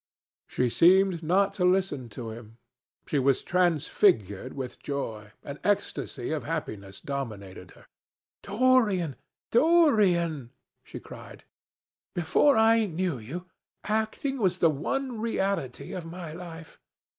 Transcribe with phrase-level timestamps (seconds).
[0.47, 2.57] She seemed not to listen to him.
[3.05, 5.33] She was transfigured with joy.
[5.43, 7.85] An ecstasy of happiness dominated her.
[8.41, 9.15] "Dorian,
[9.51, 10.49] Dorian,"
[10.83, 11.43] she cried,
[12.15, 13.45] "before I knew you,
[13.83, 16.79] acting was the one reality of my life.